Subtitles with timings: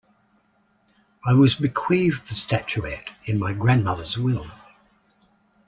[1.23, 4.47] I was bequeathed the statuette in my grandmother's will.